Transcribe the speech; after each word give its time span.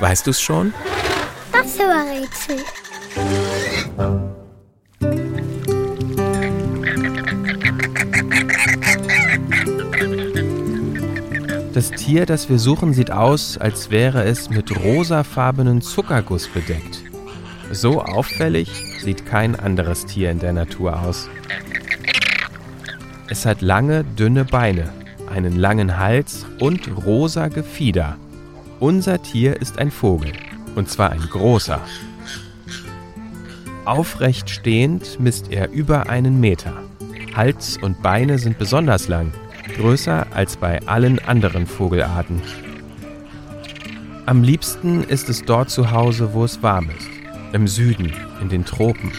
Weißt 0.00 0.26
du's 0.26 0.40
schon? 0.40 0.72
Das 1.52 1.78
Rätsel. 1.78 2.56
Das 11.74 11.90
Tier, 11.90 12.26
das 12.26 12.48
wir 12.48 12.58
suchen, 12.58 12.94
sieht 12.94 13.10
aus, 13.10 13.58
als 13.58 13.90
wäre 13.90 14.24
es 14.24 14.50
mit 14.50 14.74
rosafarbenen 14.84 15.82
Zuckerguss 15.82 16.48
bedeckt. 16.48 17.02
So 17.70 18.02
auffällig 18.02 18.70
sieht 19.00 19.26
kein 19.26 19.54
anderes 19.54 20.06
Tier 20.06 20.30
in 20.30 20.40
der 20.40 20.52
Natur 20.52 21.00
aus. 21.00 21.28
Es 23.28 23.46
hat 23.46 23.60
lange, 23.60 24.02
dünne 24.02 24.44
Beine, 24.44 24.92
einen 25.32 25.56
langen 25.56 25.98
Hals 25.98 26.46
und 26.58 26.88
rosa 27.06 27.48
Gefieder. 27.48 28.16
Unser 28.80 29.20
Tier 29.20 29.60
ist 29.60 29.78
ein 29.78 29.90
Vogel, 29.90 30.32
und 30.74 30.88
zwar 30.88 31.10
ein 31.12 31.20
großer. 31.20 31.82
Aufrecht 33.84 34.48
stehend 34.48 35.20
misst 35.20 35.52
er 35.52 35.70
über 35.70 36.08
einen 36.08 36.40
Meter. 36.40 36.72
Hals 37.36 37.76
und 37.76 38.02
Beine 38.02 38.38
sind 38.38 38.56
besonders 38.56 39.06
lang, 39.06 39.34
größer 39.76 40.26
als 40.32 40.56
bei 40.56 40.80
allen 40.86 41.18
anderen 41.18 41.66
Vogelarten. 41.66 42.40
Am 44.24 44.42
liebsten 44.42 45.04
ist 45.04 45.28
es 45.28 45.42
dort 45.42 45.68
zu 45.68 45.90
Hause, 45.90 46.32
wo 46.32 46.44
es 46.44 46.62
warm 46.62 46.88
ist. 46.88 47.08
Im 47.52 47.68
Süden, 47.68 48.14
in 48.40 48.48
den 48.48 48.64
Tropen. 48.64 49.12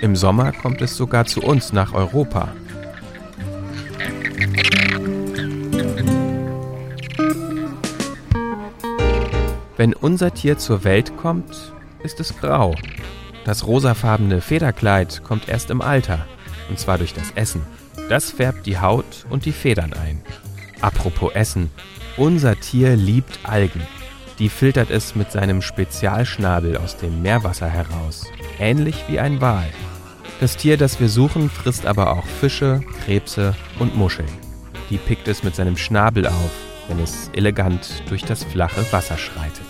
Im 0.00 0.14
Sommer 0.14 0.52
kommt 0.52 0.80
es 0.80 0.96
sogar 0.96 1.24
zu 1.24 1.42
uns 1.42 1.72
nach 1.72 1.92
Europa. 1.92 2.54
Wenn 9.82 9.94
unser 9.94 10.32
Tier 10.32 10.58
zur 10.58 10.84
Welt 10.84 11.16
kommt, 11.16 11.72
ist 12.04 12.20
es 12.20 12.38
grau. 12.38 12.76
Das 13.44 13.66
rosafarbene 13.66 14.40
Federkleid 14.40 15.24
kommt 15.24 15.48
erst 15.48 15.70
im 15.70 15.80
Alter, 15.80 16.24
und 16.70 16.78
zwar 16.78 16.98
durch 16.98 17.14
das 17.14 17.32
Essen. 17.34 17.62
Das 18.08 18.30
färbt 18.30 18.64
die 18.66 18.78
Haut 18.78 19.26
und 19.28 19.44
die 19.44 19.50
Federn 19.50 19.92
ein. 19.92 20.22
Apropos 20.80 21.32
Essen, 21.34 21.68
unser 22.16 22.54
Tier 22.60 22.94
liebt 22.94 23.40
Algen. 23.42 23.82
Die 24.38 24.50
filtert 24.50 24.92
es 24.92 25.16
mit 25.16 25.32
seinem 25.32 25.60
Spezialschnabel 25.60 26.76
aus 26.76 26.96
dem 26.96 27.20
Meerwasser 27.20 27.68
heraus, 27.68 28.26
ähnlich 28.60 29.02
wie 29.08 29.18
ein 29.18 29.40
Wal. 29.40 29.68
Das 30.38 30.56
Tier, 30.56 30.76
das 30.76 31.00
wir 31.00 31.08
suchen, 31.08 31.50
frisst 31.50 31.86
aber 31.86 32.12
auch 32.12 32.24
Fische, 32.24 32.82
Krebse 33.04 33.56
und 33.80 33.96
Muscheln. 33.96 34.30
Die 34.90 34.98
pickt 34.98 35.26
es 35.26 35.42
mit 35.42 35.56
seinem 35.56 35.76
Schnabel 35.76 36.28
auf, 36.28 36.52
wenn 36.92 37.02
es 37.02 37.30
elegant 37.32 38.02
durch 38.10 38.22
das 38.22 38.44
flache 38.44 38.84
Wasser 38.92 39.16
schreitet. 39.16 39.64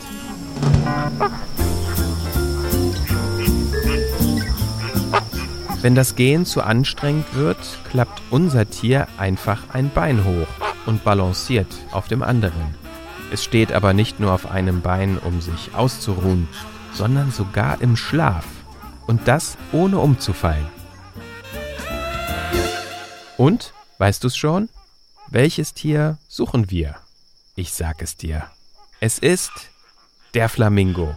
Wenn 5.80 5.94
das 5.94 6.16
Gehen 6.16 6.44
zu 6.44 6.62
anstrengend 6.62 7.32
wird, 7.34 7.58
klappt 7.88 8.20
unser 8.30 8.68
Tier 8.68 9.06
einfach 9.18 9.70
ein 9.72 9.90
Bein 9.94 10.24
hoch 10.24 10.48
und 10.86 11.04
balanciert 11.04 11.68
auf 11.92 12.08
dem 12.08 12.24
anderen. 12.24 12.74
Es 13.32 13.44
steht 13.44 13.70
aber 13.72 13.92
nicht 13.92 14.18
nur 14.18 14.32
auf 14.32 14.50
einem 14.50 14.80
Bein, 14.80 15.18
um 15.18 15.40
sich 15.40 15.76
auszuruhen, 15.76 16.48
sondern 16.92 17.30
sogar 17.30 17.80
im 17.80 17.96
Schlaf. 17.96 18.46
Und 19.06 19.28
das 19.28 19.56
ohne 19.70 19.98
umzufallen. 19.98 20.66
Und, 23.36 23.72
weißt 23.98 24.24
du's 24.24 24.36
schon? 24.36 24.68
Welches 25.28 25.72
Tier 25.72 26.18
suchen 26.28 26.68
wir? 26.70 27.01
Ich 27.54 27.74
sag 27.74 28.00
es 28.00 28.16
dir. 28.16 28.50
Es 29.00 29.18
ist 29.18 29.52
der 30.32 30.48
Flamingo. 30.48 31.16